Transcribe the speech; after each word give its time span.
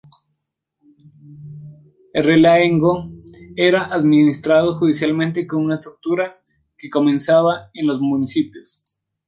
El 2.15 2.23
realengo 2.23 3.11
era 3.55 3.93
administrado 3.93 4.73
judicialmente 4.79 5.45
con 5.45 5.63
una 5.65 5.75
estructura 5.75 6.41
que 6.75 6.89
comenzaba 6.89 7.69
en 7.75 7.85
los 7.85 7.99
municipios. 8.01 8.83